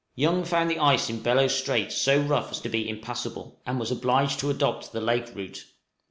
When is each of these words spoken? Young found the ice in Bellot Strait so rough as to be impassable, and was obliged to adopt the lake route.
Young 0.15 0.45
found 0.45 0.71
the 0.71 0.79
ice 0.79 1.11
in 1.11 1.21
Bellot 1.21 1.49
Strait 1.51 1.91
so 1.91 2.19
rough 2.21 2.49
as 2.49 2.59
to 2.61 2.69
be 2.69 2.89
impassable, 2.89 3.61
and 3.67 3.79
was 3.79 3.91
obliged 3.91 4.39
to 4.39 4.49
adopt 4.49 4.93
the 4.93 4.99
lake 4.99 5.29
route. 5.35 5.63